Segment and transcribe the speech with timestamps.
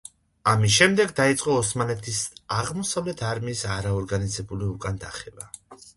[0.51, 2.21] ამის შემდეგ დაიწყო ოსმალეთის
[2.61, 5.51] აღმოსავლეთ არმიის არაორგანიზებული უკან დახევა.